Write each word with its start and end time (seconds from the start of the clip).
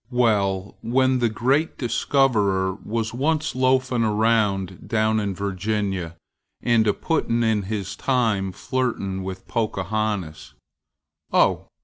Well, 0.09 0.77
when 0.81 1.19
the 1.19 1.29
great 1.29 1.77
discoverer 1.77 2.73
was 2.73 3.13
once 3.13 3.53
loafn' 3.53 4.03
around 4.03 4.87
down 4.87 5.19
in 5.19 5.35
Virginia, 5.35 6.15
and 6.59 6.87
a 6.87 6.93
puttin' 6.95 7.43
in 7.43 7.61
his 7.69 7.95
time 7.95 8.51
flirting 8.51 9.21
with 9.21 9.47
Pocahontasâoh! 9.47 11.67